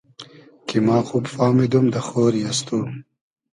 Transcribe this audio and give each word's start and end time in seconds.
کی 0.67 0.77
ما 0.85 0.97
خوب 1.07 1.25
فامیدۉم 1.35 1.85
دۂ 1.93 2.01
خۉری 2.07 2.41
از 2.49 2.59
تو 2.67 2.77